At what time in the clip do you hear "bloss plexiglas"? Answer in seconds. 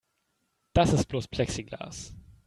1.09-2.15